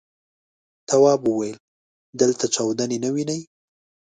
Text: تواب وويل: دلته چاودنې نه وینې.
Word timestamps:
تواب 0.89 1.21
وويل: 1.27 1.57
دلته 2.21 2.45
چاودنې 2.55 2.97
نه 3.05 3.09
وینې. 3.15 3.39